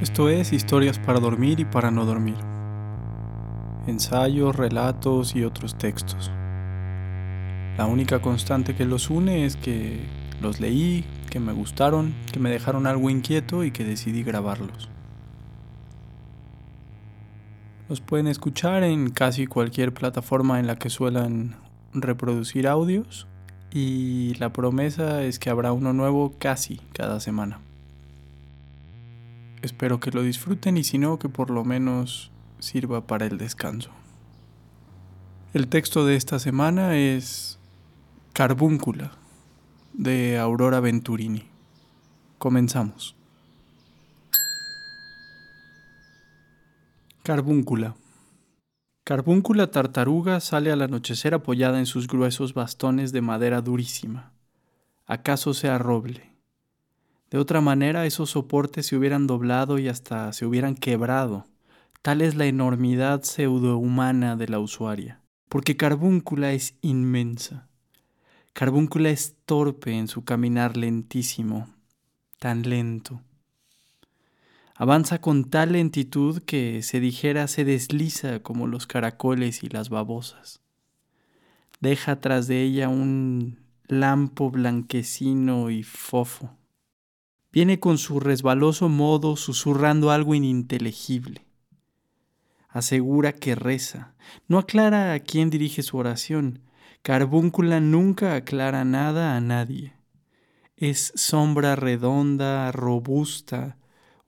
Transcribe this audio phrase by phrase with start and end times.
[0.00, 2.34] Esto es Historias para dormir y para no dormir.
[3.86, 6.32] Ensayos, relatos y otros textos.
[7.78, 10.00] La única constante que los une es que
[10.42, 14.90] los leí, que me gustaron, que me dejaron algo inquieto y que decidí grabarlos.
[17.88, 21.54] Los pueden escuchar en casi cualquier plataforma en la que suelan
[21.92, 23.28] reproducir audios
[23.72, 27.60] y la promesa es que habrá uno nuevo casi cada semana.
[29.64, 33.88] Espero que lo disfruten y si no, que por lo menos sirva para el descanso.
[35.54, 37.58] El texto de esta semana es
[38.34, 39.12] Carbúncula
[39.94, 41.48] de Aurora Venturini.
[42.36, 43.16] Comenzamos.
[47.22, 47.96] Carbúncula.
[49.02, 54.34] Carbúncula tartaruga sale al anochecer apoyada en sus gruesos bastones de madera durísima.
[55.06, 56.33] ¿Acaso sea roble?
[57.34, 61.48] De otra manera, esos soportes se hubieran doblado y hasta se hubieran quebrado.
[62.00, 65.20] Tal es la enormidad pseudohumana de la usuaria.
[65.48, 67.66] Porque Carbúncula es inmensa.
[68.52, 71.74] Carbúncula es torpe en su caminar lentísimo,
[72.38, 73.20] tan lento.
[74.76, 80.60] Avanza con tal lentitud que se dijera se desliza como los caracoles y las babosas.
[81.80, 83.58] Deja tras de ella un
[83.88, 86.56] lampo blanquecino y fofo.
[87.54, 91.46] Viene con su resbaloso modo susurrando algo ininteligible.
[92.68, 94.16] Asegura que reza.
[94.48, 96.62] No aclara a quién dirige su oración.
[97.02, 99.94] Carbúncula nunca aclara nada a nadie.
[100.76, 103.78] Es sombra redonda, robusta,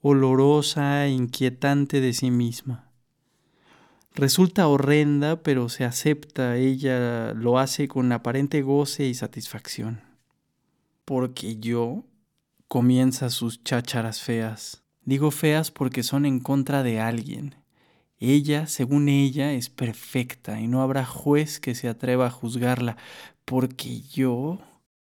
[0.00, 2.92] olorosa e inquietante de sí misma.
[4.14, 10.00] Resulta horrenda, pero se acepta, ella lo hace con aparente goce y satisfacción.
[11.04, 12.04] Porque yo
[12.68, 14.82] comienza sus chácharas feas.
[15.04, 17.54] Digo feas porque son en contra de alguien.
[18.18, 22.96] Ella, según ella, es perfecta y no habrá juez que se atreva a juzgarla,
[23.44, 24.58] porque yo...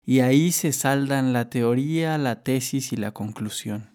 [0.03, 3.89] Y ahí se saldan la teoría, la tesis y la conclusión.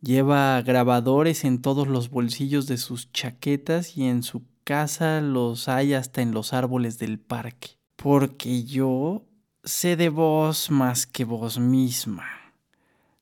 [0.00, 5.94] Lleva grabadores en todos los bolsillos de sus chaquetas y en su casa los hay
[5.94, 7.78] hasta en los árboles del parque.
[7.94, 9.24] Porque yo
[9.66, 12.24] sé de vos más que vos misma,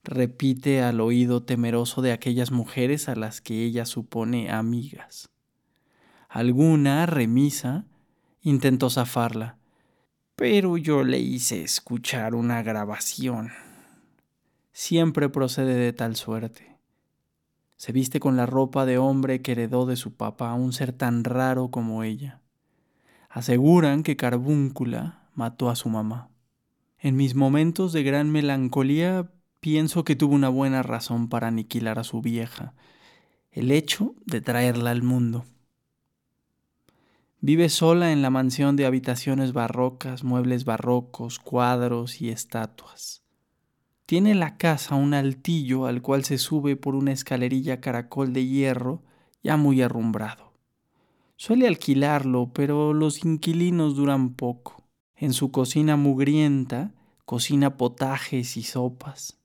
[0.03, 5.31] repite al oído temeroso de aquellas mujeres a las que ella supone amigas.
[6.28, 7.87] Alguna, remisa,
[8.43, 9.56] intentó zafarla,
[10.37, 13.50] pero yo le hice escuchar una grabación.
[14.72, 16.76] Siempre procede de tal suerte.
[17.76, 21.25] Se viste con la ropa de hombre que heredó de su papá un ser tan
[21.25, 22.43] raro como ella.
[23.31, 26.28] Aseguran que Carbúncula mató a su mamá.
[27.04, 32.03] En mis momentos de gran melancolía pienso que tuvo una buena razón para aniquilar a
[32.03, 32.72] su vieja,
[33.50, 35.44] el hecho de traerla al mundo.
[37.43, 43.22] Vive sola en la mansión de habitaciones barrocas, muebles barrocos, cuadros y estatuas.
[44.06, 49.03] Tiene la casa un altillo al cual se sube por una escalerilla caracol de hierro
[49.43, 50.54] ya muy arrumbrado.
[51.37, 54.84] Suele alquilarlo, pero los inquilinos duran poco.
[55.16, 56.92] En su cocina mugrienta
[57.25, 59.38] cocina potajes y sopas.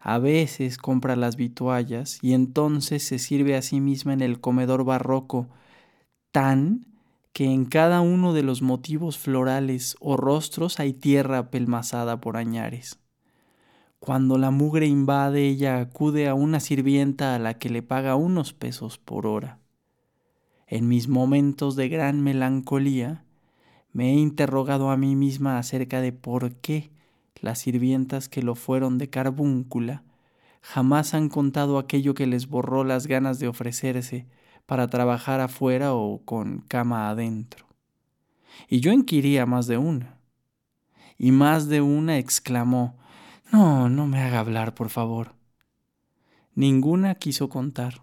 [0.00, 4.84] A veces compra las vituallas y entonces se sirve a sí misma en el comedor
[4.84, 5.48] barroco,
[6.30, 6.86] tan
[7.32, 12.98] que en cada uno de los motivos florales o rostros hay tierra apelmazada por añares.
[13.98, 18.52] Cuando la mugre invade, ella acude a una sirvienta a la que le paga unos
[18.52, 19.58] pesos por hora.
[20.66, 23.24] En mis momentos de gran melancolía,
[23.94, 26.90] me he interrogado a mí misma acerca de por qué
[27.40, 30.02] las sirvientas que lo fueron de carbúncula
[30.60, 34.26] jamás han contado aquello que les borró las ganas de ofrecerse
[34.66, 37.66] para trabajar afuera o con cama adentro.
[38.68, 40.18] Y yo inquiría más de una.
[41.18, 42.96] Y más de una exclamó,
[43.52, 45.34] No, no me haga hablar, por favor.
[46.54, 48.02] Ninguna quiso contar.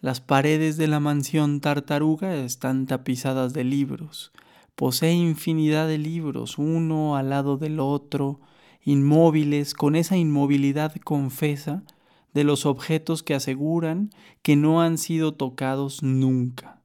[0.00, 4.30] Las paredes de la mansión tartaruga están tapizadas de libros,
[4.76, 8.40] Posee infinidad de libros, uno al lado del otro,
[8.84, 11.82] inmóviles, con esa inmovilidad confesa
[12.34, 14.10] de los objetos que aseguran
[14.42, 16.82] que no han sido tocados nunca.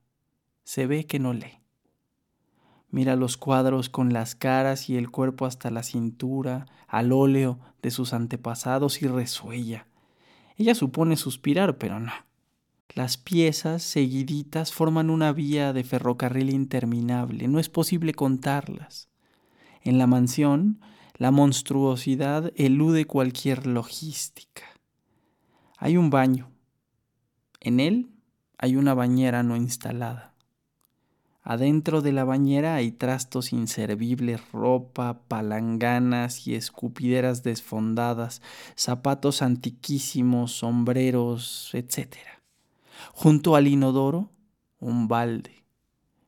[0.63, 1.59] Se ve que no lee.
[2.89, 7.91] Mira los cuadros con las caras y el cuerpo hasta la cintura, al óleo de
[7.91, 9.85] sus antepasados y resuella.
[10.55, 12.13] Ella supone suspirar, pero no.
[12.93, 19.07] Las piezas seguiditas forman una vía de ferrocarril interminable, no es posible contarlas.
[19.81, 20.81] En la mansión,
[21.15, 24.63] la monstruosidad elude cualquier logística.
[25.77, 26.51] Hay un baño.
[27.61, 28.09] En él
[28.57, 30.33] hay una bañera no instalada.
[31.43, 38.41] Adentro de la bañera hay trastos inservibles, ropa, palanganas y escupideras desfondadas,
[38.75, 42.40] zapatos antiquísimos, sombreros, etc.
[43.13, 44.29] Junto al inodoro,
[44.79, 45.63] un balde.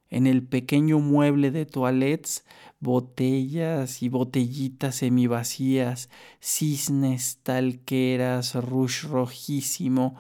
[0.10, 2.46] En el pequeño mueble de toilettes,
[2.80, 6.10] botellas y botellitas semivacías,
[6.40, 10.16] cisnes, talqueras, rush rojísimo,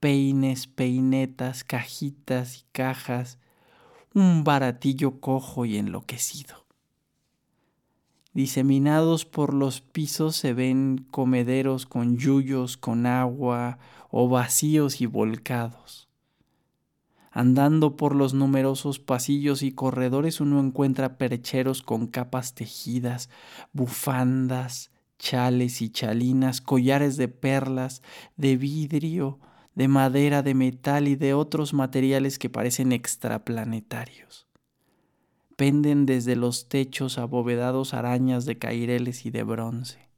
[0.00, 3.38] peines, peinetas, cajitas y cajas,
[4.14, 6.63] un baratillo cojo y enloquecido.
[8.34, 13.78] Diseminados por los pisos se ven comederos con yuyos, con agua,
[14.10, 16.08] o vacíos y volcados.
[17.30, 23.30] Andando por los numerosos pasillos y corredores uno encuentra percheros con capas tejidas,
[23.72, 28.02] bufandas, chales y chalinas, collares de perlas,
[28.36, 29.38] de vidrio,
[29.74, 34.43] de madera, de metal y de otros materiales que parecen extraplanetarios.
[35.56, 40.08] Penden desde los techos abovedados arañas de caireles y de bronce.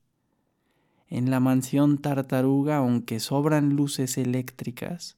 [1.08, 5.16] En la mansión tartaruga, aunque sobran luces eléctricas,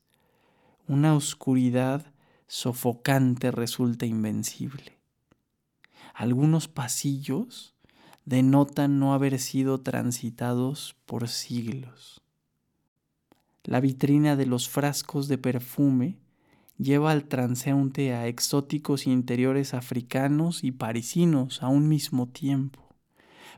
[0.86, 2.12] una oscuridad
[2.46, 4.98] sofocante resulta invencible.
[6.14, 7.74] Algunos pasillos
[8.24, 12.20] denotan no haber sido transitados por siglos.
[13.64, 16.16] La vitrina de los frascos de perfume
[16.78, 22.88] lleva al transeúnte a exóticos interiores africanos y parisinos a un mismo tiempo.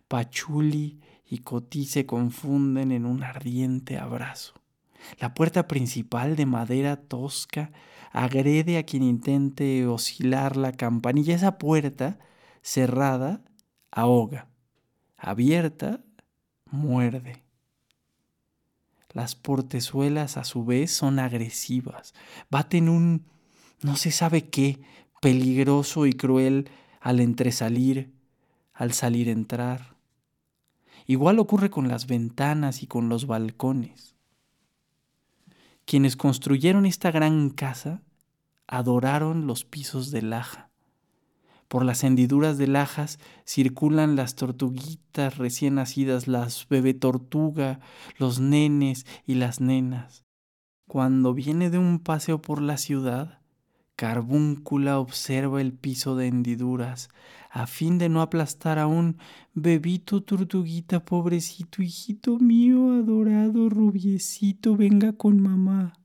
[0.09, 4.55] Pachuli y Cotí se confunden en un ardiente abrazo.
[5.19, 7.71] La puerta principal de madera tosca
[8.11, 11.35] agrede a quien intente oscilar la campanilla.
[11.35, 12.19] Esa puerta,
[12.63, 13.43] cerrada,
[13.91, 14.49] ahoga.
[15.17, 16.01] Abierta,
[16.67, 17.45] muerde.
[19.13, 22.15] Las portezuelas a su vez son agresivas,
[22.51, 23.25] baten un
[23.83, 24.81] no se sabe qué,
[25.21, 26.71] peligroso y cruel
[27.01, 28.13] al entresalir,
[28.75, 29.97] al salir entrar.
[31.07, 34.15] Igual ocurre con las ventanas y con los balcones.
[35.87, 38.03] Quienes construyeron esta gran casa
[38.67, 40.70] adoraron los pisos de laja.
[41.71, 47.79] Por las hendiduras de lajas circulan las tortuguitas recién nacidas, las bebé tortuga,
[48.19, 50.25] los nenes y las nenas.
[50.89, 53.39] Cuando viene de un paseo por la ciudad,
[53.95, 57.09] Carbúncula observa el piso de hendiduras,
[57.51, 59.19] a fin de no aplastar a un
[59.55, 66.00] bebito tortuguita pobrecito, hijito mío adorado, rubiecito, venga con mamá.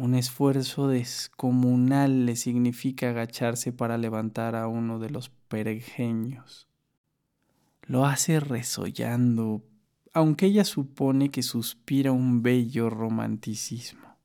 [0.00, 6.68] Un esfuerzo descomunal le significa agacharse para levantar a uno de los peregeños.
[7.82, 9.62] Lo hace resollando,
[10.14, 14.16] aunque ella supone que suspira un bello romanticismo.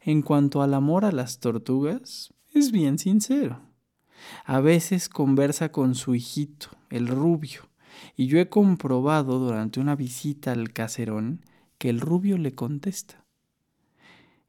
[0.00, 3.60] En cuanto al amor a las tortugas, es bien sincero.
[4.44, 7.68] A veces conversa con su hijito, el rubio,
[8.16, 11.44] y yo he comprobado durante una visita al caserón
[11.78, 13.21] que el rubio le contesta.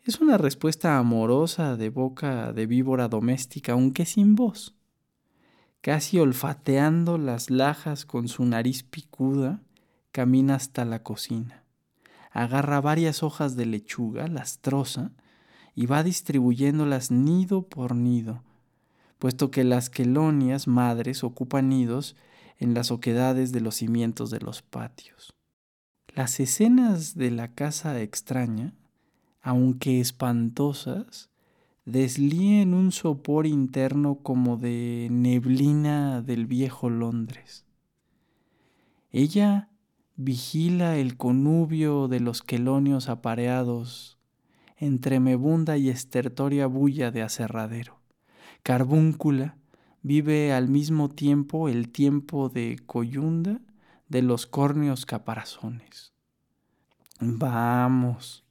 [0.06, 4.76] Es una respuesta amorosa de boca de víbora doméstica, aunque sin voz.
[5.80, 9.62] Casi olfateando las lajas con su nariz picuda,
[10.12, 11.64] camina hasta la cocina.
[12.32, 15.14] Agarra varias hojas de lechuga, las troza
[15.74, 18.44] y va distribuyéndolas nido por nido,
[19.20, 22.18] puesto que las quelonias madres ocupan nidos
[22.58, 25.34] en las oquedades de los cimientos de los patios.
[26.14, 28.74] Las escenas de la casa extraña
[29.44, 31.30] aunque espantosas,
[31.86, 37.66] deslíen un sopor interno como de neblina del viejo Londres.
[39.12, 39.70] Ella
[40.16, 44.18] vigila el conubio de los quelonios apareados
[44.78, 48.00] entre mebunda y estertoria bulla de aserradero.
[48.64, 49.58] Carbúncula
[50.02, 53.60] vive al mismo tiempo el tiempo de coyunda
[54.08, 56.14] de los córneos caparazones.
[57.20, 58.43] Vamos,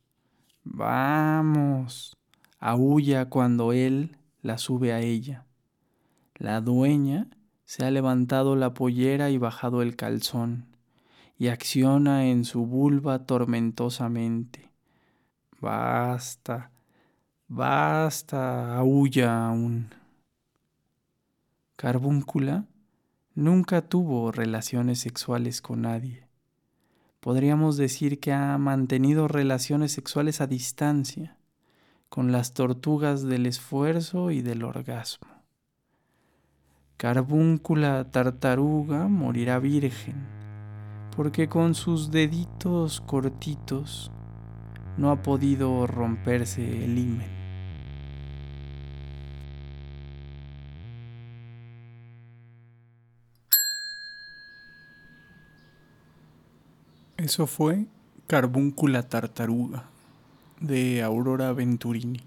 [0.65, 2.17] Vamos.
[2.61, 5.47] Aúlla cuando él la sube a ella.
[6.37, 7.29] La dueña
[7.65, 10.67] se ha levantado la pollera y bajado el calzón,
[11.39, 14.71] y acciona en su vulva tormentosamente.
[15.61, 16.71] Basta,
[17.49, 19.95] basta, aúlla aún.
[21.77, 22.67] Carbúncula
[23.35, 26.32] nunca tuvo relaciones sexuales con nadie
[27.23, 31.37] podríamos decir que ha mantenido relaciones sexuales a distancia
[32.09, 35.29] con las tortugas del esfuerzo y del orgasmo.
[36.97, 40.27] Carbúncula tartaruga morirá virgen,
[41.17, 44.11] porque con sus deditos cortitos
[44.97, 47.42] no ha podido romperse el himen.
[57.23, 57.87] Eso fue
[58.27, 59.85] Carbúncula Tartaruga
[60.59, 62.19] de Aurora Venturini.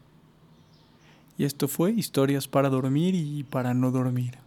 [1.37, 4.44] Y esto fue Historias para dormir y para no dormir.